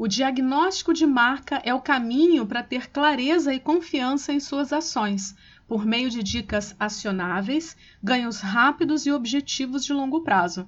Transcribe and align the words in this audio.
O 0.00 0.08
diagnóstico 0.08 0.94
de 0.94 1.06
marca 1.06 1.60
é 1.62 1.74
o 1.74 1.80
caminho 1.82 2.46
para 2.46 2.62
ter 2.62 2.88
clareza 2.88 3.52
e 3.52 3.60
confiança 3.60 4.32
em 4.32 4.40
suas 4.40 4.72
ações, 4.72 5.36
por 5.68 5.84
meio 5.84 6.08
de 6.08 6.22
dicas 6.22 6.74
acionáveis, 6.80 7.76
ganhos 8.02 8.40
rápidos 8.40 9.04
e 9.04 9.12
objetivos 9.12 9.84
de 9.84 9.92
longo 9.92 10.22
prazo. 10.22 10.66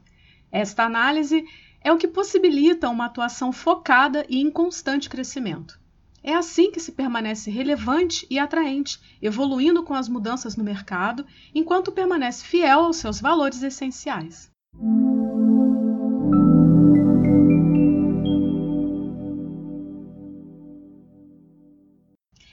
Esta 0.51 0.85
análise 0.85 1.47
é 1.81 1.91
o 1.91 1.97
que 1.97 2.07
possibilita 2.07 2.91
uma 2.91 3.07
atuação 3.07 3.53
focada 3.53 4.27
e 4.29 4.39
em 4.39 4.51
constante 4.51 5.09
crescimento. 5.09 5.81
É 6.23 6.35
assim 6.35 6.71
que 6.71 6.79
se 6.79 6.93
permanece 6.93 7.51
relevante 7.51 8.27
e 8.29 8.39
atraente, 8.39 9.01
evoluindo 9.23 9.83
com 9.83 9.95
as 9.95 10.11
mudanças 10.11 10.57
no 10.57 10.63
mercado, 10.63 11.25
enquanto 11.55 11.91
permanece 11.91 12.45
fiel 12.45 12.81
aos 12.81 12.99
seus 12.99 13.19
valores 13.19 13.63
essenciais. 13.63 14.53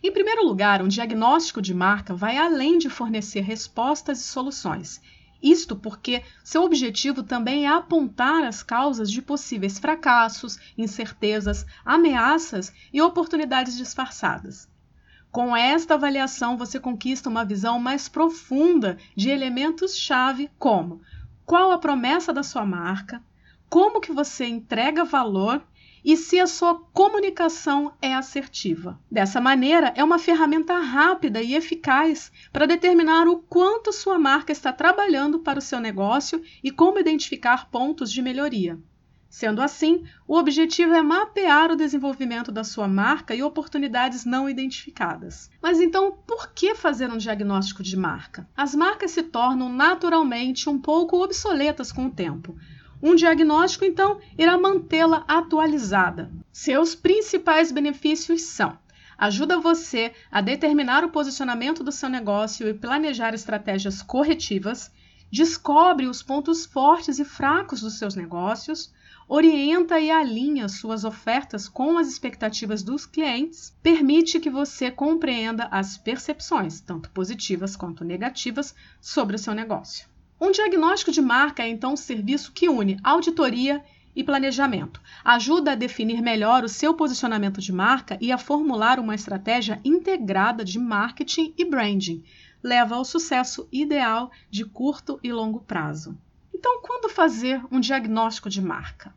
Em 0.02 0.12
primeiro 0.12 0.46
lugar, 0.46 0.82
um 0.82 0.88
diagnóstico 0.88 1.62
de 1.62 1.74
marca 1.74 2.14
vai 2.14 2.38
além 2.38 2.78
de 2.78 2.90
fornecer 2.90 3.42
respostas 3.42 4.22
e 4.22 4.24
soluções. 4.24 5.02
Isto 5.42 5.76
porque 5.76 6.24
seu 6.44 6.64
objetivo 6.64 7.24
também 7.24 7.66
é 7.66 7.70
apontar 7.70 8.44
as 8.44 8.62
causas 8.62 9.10
de 9.12 9.22
possíveis 9.22 9.80
fracassos, 9.80 10.58
incertezas, 10.78 11.66
ameaças 11.86 12.74
e 12.94 13.02
oportunidades 13.02 13.76
disfarçadas. 13.78 14.70
Com 15.32 15.56
esta 15.56 15.94
avaliação, 15.94 16.58
você 16.58 16.80
conquista 16.80 17.30
uma 17.30 17.46
visão 17.46 17.80
mais 17.80 18.10
profunda 18.10 18.98
de 19.16 19.30
elementos-chave 19.30 20.50
como 20.58 21.02
qual 21.46 21.72
a 21.72 21.78
promessa 21.78 22.34
da 22.34 22.44
sua 22.44 22.66
marca, 22.66 23.24
como 23.70 24.02
que 24.02 24.12
você 24.12 24.46
entrega 24.48 25.06
valor 25.06 25.64
e 26.04 26.16
se 26.16 26.40
a 26.40 26.48
sua 26.48 26.76
comunicação 26.94 27.94
é 28.02 28.14
assertiva. 28.14 29.00
Dessa 29.12 29.42
maneira, 29.42 29.94
é 29.96 30.04
uma 30.04 30.20
ferramenta 30.20 30.78
rápida 30.80 31.42
e 31.42 31.56
eficaz 31.56 32.32
para 32.52 32.66
determinar 32.66 33.28
o 33.28 33.38
quanto 33.38 33.92
sua 33.92 34.18
marca 34.18 34.52
está 34.52 34.72
trabalhando 34.72 35.40
para 35.40 35.60
o 35.60 35.62
seu 35.62 35.80
negócio 35.80 36.42
e 36.64 36.72
como 36.72 37.00
identificar 37.00 37.70
pontos 37.70 38.12
de 38.12 38.22
melhoria. 38.22 38.80
Sendo 39.30 39.62
assim, 39.62 40.04
o 40.28 40.36
objetivo 40.36 40.96
é 40.96 41.04
mapear 41.04 41.72
o 41.72 41.76
desenvolvimento 41.76 42.52
da 42.52 42.64
sua 42.64 42.88
marca 42.88 43.36
e 43.36 43.44
oportunidades 43.44 44.26
não 44.26 44.50
identificadas. 44.50 45.52
Mas 45.62 45.80
então, 45.80 46.18
por 46.26 46.52
que 46.52 46.74
fazer 46.74 47.12
um 47.12 47.18
diagnóstico 47.18 47.84
de 47.84 47.96
marca? 47.96 48.50
As 48.58 48.74
marcas 48.74 49.12
se 49.12 49.22
tornam 49.22 49.70
naturalmente 49.70 50.68
um 50.68 50.80
pouco 50.80 51.24
obsoletas 51.24 51.92
com 51.92 52.08
o 52.08 52.12
tempo 52.12 52.58
um 53.02 53.16
diagnóstico, 53.16 53.86
então, 53.86 54.20
irá 54.38 54.58
mantê-la 54.58 55.24
atualizada. 55.28 56.32
Seus 56.52 56.96
principais 56.96 57.72
benefícios 57.72 58.42
são: 58.42 58.78
ajuda 59.18 59.60
você 59.60 60.14
a 60.32 60.42
determinar 60.42 61.04
o 61.04 61.10
posicionamento 61.10 61.84
do 61.84 61.92
seu 61.92 62.10
negócio 62.10 62.68
e 62.68 62.74
planejar 62.74 63.34
estratégias 63.34 64.02
corretivas, 64.02 64.92
descobre 65.32 66.08
os 66.08 66.24
pontos 66.24 66.66
fortes 66.66 67.20
e 67.20 67.26
fracos 67.26 67.82
dos 67.82 67.98
seus 67.98 68.16
negócios, 68.16 68.92
orienta 69.28 70.00
e 70.00 70.10
alinha 70.10 70.68
suas 70.68 71.04
ofertas 71.04 71.70
com 71.70 72.00
as 72.00 72.08
expectativas 72.08 72.82
dos 72.82 73.06
clientes, 73.06 73.78
permite 73.84 74.40
que 74.40 74.50
você 74.50 74.90
compreenda 74.90 75.68
as 75.72 75.98
percepções, 75.98 76.82
tanto 76.82 77.12
positivas 77.12 77.76
quanto 77.76 78.04
negativas, 78.04 78.74
sobre 79.00 79.36
o 79.36 79.40
seu 79.40 79.54
negócio. 79.54 80.10
Um 80.42 80.52
diagnóstico 80.52 81.12
de 81.12 81.22
marca 81.22 81.64
é 81.64 81.68
então 81.68 81.94
um 81.94 81.98
serviço 81.98 82.54
que 82.54 82.70
une 82.70 82.98
auditoria 83.04 83.84
e 84.16 84.24
planejamento. 84.24 85.02
Ajuda 85.24 85.74
a 85.74 85.76
definir 85.76 86.22
melhor 86.22 86.64
o 86.64 86.70
seu 86.70 86.94
posicionamento 86.94 87.60
de 87.60 87.74
marca 87.74 88.18
e 88.22 88.32
a 88.32 88.38
formular 88.38 89.00
uma 89.00 89.14
estratégia 89.14 89.82
integrada 89.84 90.64
de 90.64 90.80
marketing 90.80 91.54
e 91.58 91.66
branding. 91.66 92.24
Leva 92.64 92.96
ao 92.96 93.04
sucesso 93.04 93.68
ideal 93.70 94.32
de 94.50 94.64
curto 94.64 95.20
e 95.22 95.32
longo 95.32 95.60
prazo. 95.60 96.18
Então, 96.54 96.82
quando 96.82 97.10
fazer 97.10 97.62
um 97.70 97.80
diagnóstico 97.82 98.50
de 98.50 98.62
marca? 98.62 99.14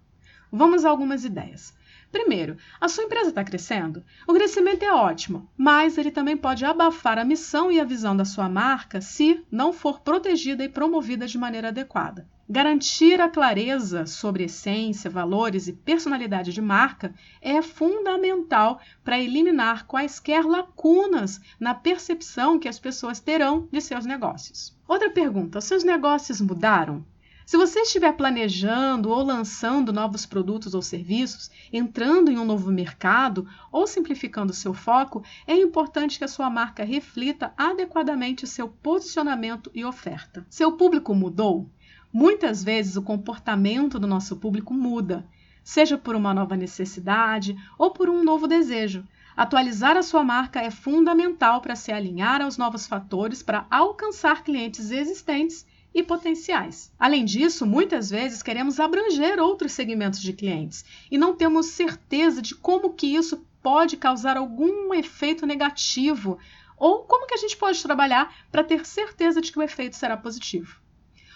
Vamos 0.50 0.84
a 0.84 0.90
algumas 0.90 1.24
ideias. 1.24 1.72
Primeiro, 2.12 2.58
a 2.78 2.88
sua 2.88 3.04
empresa 3.04 3.30
está 3.30 3.42
crescendo? 3.42 4.04
O 4.28 4.34
crescimento 4.34 4.82
é 4.82 4.92
ótimo, 4.92 5.48
mas 5.56 5.96
ele 5.96 6.10
também 6.10 6.36
pode 6.36 6.62
abafar 6.62 7.18
a 7.18 7.24
missão 7.24 7.72
e 7.72 7.80
a 7.80 7.84
visão 7.84 8.14
da 8.14 8.26
sua 8.26 8.50
marca 8.50 9.00
se 9.00 9.42
não 9.50 9.72
for 9.72 10.00
protegida 10.00 10.62
e 10.62 10.68
promovida 10.68 11.26
de 11.26 11.38
maneira 11.38 11.68
adequada. 11.68 12.28
Garantir 12.46 13.18
a 13.18 13.30
clareza 13.30 14.04
sobre 14.04 14.44
essência, 14.44 15.08
valores 15.08 15.68
e 15.68 15.72
personalidade 15.72 16.52
de 16.52 16.60
marca 16.60 17.14
é 17.40 17.62
fundamental 17.62 18.78
para 19.02 19.18
eliminar 19.18 19.86
quaisquer 19.86 20.44
lacunas 20.44 21.40
na 21.58 21.72
percepção 21.72 22.58
que 22.58 22.68
as 22.68 22.78
pessoas 22.78 23.20
terão 23.20 23.66
de 23.72 23.80
seus 23.80 24.04
negócios. 24.04 24.76
Outra 24.86 25.08
pergunta: 25.08 25.62
seus 25.62 25.82
negócios 25.82 26.42
mudaram? 26.42 27.02
Se 27.44 27.56
você 27.56 27.80
estiver 27.80 28.12
planejando 28.12 29.10
ou 29.10 29.22
lançando 29.22 29.92
novos 29.92 30.24
produtos 30.24 30.74
ou 30.74 30.82
serviços, 30.82 31.50
entrando 31.72 32.30
em 32.30 32.38
um 32.38 32.44
novo 32.44 32.70
mercado 32.70 33.48
ou 33.70 33.86
simplificando 33.86 34.52
seu 34.52 34.72
foco, 34.72 35.24
é 35.46 35.54
importante 35.54 36.18
que 36.18 36.24
a 36.24 36.28
sua 36.28 36.48
marca 36.48 36.84
reflita 36.84 37.52
adequadamente 37.56 38.46
seu 38.46 38.68
posicionamento 38.68 39.70
e 39.74 39.84
oferta. 39.84 40.46
Seu 40.48 40.72
público 40.72 41.14
mudou? 41.14 41.68
Muitas 42.12 42.62
vezes 42.62 42.96
o 42.96 43.02
comportamento 43.02 43.98
do 43.98 44.06
nosso 44.06 44.36
público 44.36 44.72
muda, 44.72 45.26
seja 45.64 45.98
por 45.98 46.14
uma 46.14 46.32
nova 46.32 46.56
necessidade 46.56 47.56
ou 47.76 47.90
por 47.90 48.08
um 48.08 48.22
novo 48.22 48.46
desejo. 48.46 49.04
Atualizar 49.36 49.96
a 49.96 50.02
sua 50.02 50.22
marca 50.22 50.60
é 50.60 50.70
fundamental 50.70 51.60
para 51.60 51.74
se 51.74 51.90
alinhar 51.90 52.40
aos 52.40 52.56
novos 52.56 52.86
fatores 52.86 53.42
para 53.42 53.66
alcançar 53.70 54.44
clientes 54.44 54.90
existentes 54.90 55.66
e 55.94 56.02
potenciais. 56.02 56.92
Além 56.98 57.24
disso, 57.24 57.66
muitas 57.66 58.10
vezes 58.10 58.42
queremos 58.42 58.80
abranger 58.80 59.38
outros 59.38 59.72
segmentos 59.72 60.20
de 60.20 60.32
clientes 60.32 60.84
e 61.10 61.18
não 61.18 61.34
temos 61.34 61.66
certeza 61.66 62.40
de 62.40 62.54
como 62.54 62.94
que 62.94 63.14
isso 63.14 63.46
pode 63.62 63.96
causar 63.96 64.36
algum 64.36 64.92
efeito 64.94 65.46
negativo 65.46 66.38
ou 66.76 67.04
como 67.04 67.26
que 67.26 67.34
a 67.34 67.38
gente 67.38 67.56
pode 67.56 67.82
trabalhar 67.82 68.34
para 68.50 68.64
ter 68.64 68.84
certeza 68.84 69.40
de 69.40 69.52
que 69.52 69.58
o 69.58 69.62
efeito 69.62 69.96
será 69.96 70.16
positivo. 70.16 70.80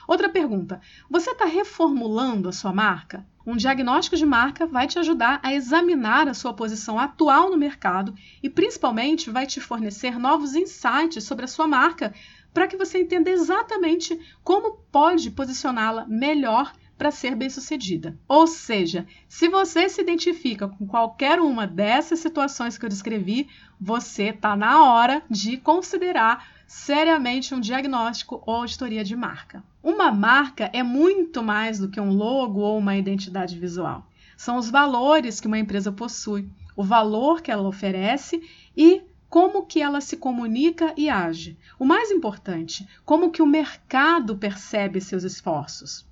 Outra 0.06 0.28
pergunta: 0.28 0.80
você 1.10 1.30
está 1.30 1.44
reformulando 1.44 2.48
a 2.48 2.52
sua 2.52 2.72
marca? 2.72 3.26
Um 3.44 3.56
diagnóstico 3.56 4.16
de 4.16 4.26
marca 4.26 4.66
vai 4.66 4.86
te 4.86 4.98
ajudar 4.98 5.38
a 5.42 5.52
examinar 5.52 6.28
a 6.28 6.34
sua 6.34 6.52
posição 6.52 6.98
atual 6.98 7.50
no 7.50 7.56
mercado 7.56 8.14
e, 8.42 8.50
principalmente, 8.50 9.30
vai 9.30 9.46
te 9.46 9.60
fornecer 9.60 10.18
novos 10.18 10.54
insights 10.54 11.22
sobre 11.22 11.44
a 11.44 11.48
sua 11.48 11.68
marca 11.68 12.12
para 12.56 12.66
que 12.66 12.76
você 12.78 13.02
entenda 13.02 13.28
exatamente 13.28 14.18
como 14.42 14.78
pode 14.90 15.30
posicioná-la 15.30 16.06
melhor 16.08 16.72
para 16.96 17.10
ser 17.10 17.36
bem-sucedida. 17.36 18.18
Ou 18.26 18.46
seja, 18.46 19.06
se 19.28 19.46
você 19.46 19.90
se 19.90 20.00
identifica 20.00 20.66
com 20.66 20.86
qualquer 20.86 21.38
uma 21.38 21.66
dessas 21.66 22.18
situações 22.18 22.78
que 22.78 22.86
eu 22.86 22.88
descrevi, 22.88 23.46
você 23.78 24.30
está 24.30 24.56
na 24.56 24.82
hora 24.82 25.22
de 25.28 25.58
considerar 25.58 26.48
seriamente 26.66 27.54
um 27.54 27.60
diagnóstico 27.60 28.42
ou 28.46 28.54
auditoria 28.54 29.04
de 29.04 29.14
marca. 29.14 29.62
Uma 29.82 30.10
marca 30.10 30.70
é 30.72 30.82
muito 30.82 31.42
mais 31.42 31.78
do 31.78 31.90
que 31.90 32.00
um 32.00 32.10
logo 32.10 32.60
ou 32.60 32.78
uma 32.78 32.96
identidade 32.96 33.58
visual. 33.58 34.06
São 34.34 34.56
os 34.56 34.70
valores 34.70 35.42
que 35.42 35.46
uma 35.46 35.58
empresa 35.58 35.92
possui, 35.92 36.48
o 36.74 36.82
valor 36.82 37.42
que 37.42 37.50
ela 37.50 37.68
oferece 37.68 38.40
e 38.74 39.02
como 39.28 39.66
que 39.66 39.82
ela 39.82 40.00
se 40.00 40.16
comunica 40.16 40.94
e 40.96 41.08
age. 41.08 41.58
O 41.78 41.84
mais 41.84 42.10
importante, 42.10 42.88
como 43.04 43.30
que 43.30 43.42
o 43.42 43.46
mercado 43.46 44.36
percebe 44.36 45.00
seus 45.00 45.24
esforços. 45.24 46.06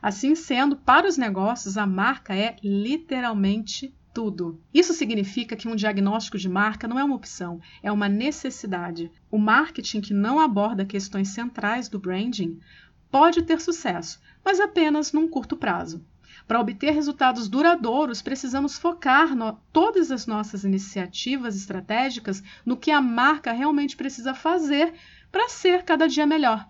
Assim 0.00 0.34
sendo, 0.34 0.76
para 0.76 1.06
os 1.06 1.16
negócios, 1.16 1.76
a 1.76 1.86
marca 1.86 2.34
é 2.34 2.56
literalmente 2.62 3.94
tudo. 4.12 4.60
Isso 4.72 4.92
significa 4.92 5.56
que 5.56 5.68
um 5.68 5.76
diagnóstico 5.76 6.38
de 6.38 6.48
marca 6.48 6.86
não 6.86 6.98
é 6.98 7.04
uma 7.04 7.16
opção, 7.16 7.60
é 7.82 7.90
uma 7.90 8.08
necessidade. 8.08 9.10
O 9.30 9.38
marketing 9.38 10.00
que 10.00 10.14
não 10.14 10.38
aborda 10.38 10.84
questões 10.84 11.28
centrais 11.28 11.88
do 11.88 11.98
branding 11.98 12.60
pode 13.10 13.42
ter 13.42 13.60
sucesso, 13.60 14.20
mas 14.44 14.60
apenas 14.60 15.12
num 15.12 15.28
curto 15.28 15.56
prazo. 15.56 16.04
Para 16.46 16.60
obter 16.60 16.92
resultados 16.92 17.48
duradouros, 17.48 18.20
precisamos 18.20 18.78
focar 18.78 19.34
no, 19.34 19.52
todas 19.72 20.10
as 20.10 20.26
nossas 20.26 20.64
iniciativas 20.64 21.56
estratégicas 21.56 22.42
no 22.64 22.76
que 22.76 22.90
a 22.90 23.00
marca 23.00 23.52
realmente 23.52 23.96
precisa 23.96 24.34
fazer 24.34 24.94
para 25.30 25.48
ser 25.48 25.84
cada 25.84 26.06
dia 26.06 26.26
melhor. 26.26 26.68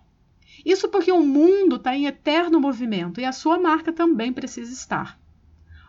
Isso 0.65 0.87
porque 0.87 1.11
o 1.11 1.23
mundo 1.23 1.75
está 1.77 1.95
em 1.95 2.05
eterno 2.05 2.59
movimento 2.59 3.19
e 3.19 3.25
a 3.25 3.31
sua 3.31 3.57
marca 3.57 3.91
também 3.91 4.31
precisa 4.31 4.71
estar. 4.71 5.19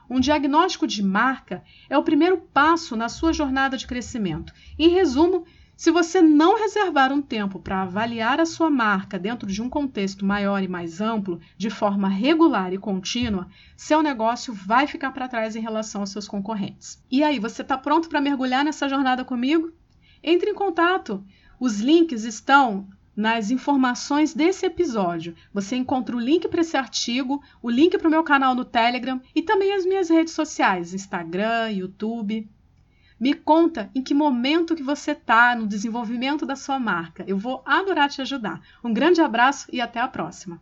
Um 0.08 0.20
diagnóstico 0.20 0.86
de 0.86 1.02
marca 1.02 1.62
é 1.88 1.96
o 1.96 2.02
primeiro 2.02 2.36
passo 2.36 2.96
na 2.96 3.08
sua 3.08 3.32
jornada 3.32 3.76
de 3.76 3.86
crescimento. 3.86 4.52
Em 4.78 4.88
resumo, 4.88 5.46
Se 5.76 5.90
você 5.90 6.22
não 6.22 6.56
reservar 6.56 7.12
um 7.12 7.20
tempo 7.20 7.58
para 7.58 7.82
avaliar 7.82 8.40
a 8.40 8.46
sua 8.46 8.70
marca 8.70 9.18
dentro 9.18 9.48
de 9.48 9.60
um 9.60 9.68
contexto 9.68 10.24
maior 10.24 10.62
e 10.62 10.68
mais 10.68 11.00
amplo, 11.00 11.40
de 11.56 11.68
forma 11.68 12.08
regular 12.08 12.72
e 12.72 12.78
contínua, 12.78 13.48
seu 13.76 14.00
negócio 14.00 14.54
vai 14.54 14.86
ficar 14.86 15.10
para 15.10 15.26
trás 15.26 15.56
em 15.56 15.60
relação 15.60 16.02
aos 16.02 16.10
seus 16.10 16.28
concorrentes. 16.28 17.02
E 17.10 17.24
aí, 17.24 17.40
você 17.40 17.62
está 17.62 17.76
pronto 17.76 18.08
para 18.08 18.20
mergulhar 18.20 18.64
nessa 18.64 18.88
jornada 18.88 19.24
comigo? 19.24 19.72
Entre 20.22 20.50
em 20.50 20.54
contato. 20.54 21.24
Os 21.58 21.80
links 21.80 22.22
estão 22.22 22.88
nas 23.16 23.50
informações 23.50 24.32
desse 24.32 24.66
episódio. 24.66 25.34
Você 25.52 25.76
encontra 25.76 26.16
o 26.16 26.20
link 26.20 26.48
para 26.48 26.60
esse 26.60 26.76
artigo, 26.76 27.42
o 27.60 27.68
link 27.68 27.98
para 27.98 28.08
o 28.08 28.10
meu 28.10 28.22
canal 28.22 28.54
no 28.54 28.64
Telegram 28.64 29.20
e 29.34 29.42
também 29.42 29.72
as 29.72 29.84
minhas 29.84 30.08
redes 30.08 30.34
sociais, 30.34 30.94
Instagram, 30.94 31.70
YouTube. 31.70 32.48
Me 33.24 33.32
conta 33.32 33.90
em 33.94 34.02
que 34.02 34.12
momento 34.12 34.76
que 34.76 34.82
você 34.82 35.12
está 35.12 35.56
no 35.56 35.66
desenvolvimento 35.66 36.44
da 36.44 36.54
sua 36.54 36.78
marca. 36.78 37.24
Eu 37.26 37.38
vou 37.38 37.62
adorar 37.64 38.10
te 38.10 38.20
ajudar. 38.20 38.60
Um 38.84 38.92
grande 38.92 39.22
abraço 39.22 39.66
e 39.72 39.80
até 39.80 39.98
a 39.98 40.06
próxima. 40.06 40.60